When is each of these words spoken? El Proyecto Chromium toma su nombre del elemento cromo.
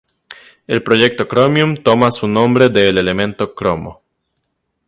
El 0.65 0.81
Proyecto 0.81 1.27
Chromium 1.27 1.77
toma 1.77 2.09
su 2.09 2.27
nombre 2.27 2.69
del 2.69 2.97
elemento 2.97 3.53
cromo. 3.53 4.01